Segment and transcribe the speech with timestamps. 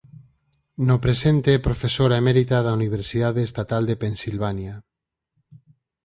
[0.87, 4.75] No presente é profesora emérita da Universidade Estatal de Pensilvania.